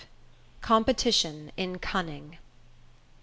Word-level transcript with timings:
Competition 0.61 1.51
In 1.57 1.77
Cunning. 1.77 2.39